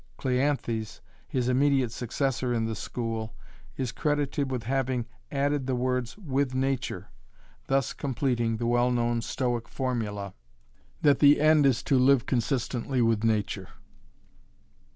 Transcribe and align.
Cleanthes, 0.17 0.99
his 1.27 1.47
immediate 1.47 1.91
successor 1.91 2.51
in 2.51 2.65
the 2.65 2.73
school, 2.73 3.35
is 3.77 3.91
credited 3.91 4.49
with 4.49 4.63
having 4.63 5.05
added 5.31 5.67
the 5.67 5.75
words 5.75 6.17
'with 6.17 6.55
nature,' 6.55 7.09
thus 7.67 7.93
completing 7.93 8.57
the 8.57 8.65
well 8.65 8.89
known 8.89 9.21
Stoic 9.21 9.67
formula 9.67 10.33
that 11.03 11.19
the 11.19 11.39
end 11.39 11.67
is 11.67 11.83
'to 11.83 11.99
live 11.99 12.25
consistently 12.25 13.03
with 13.03 13.23
nature.' 13.23 13.69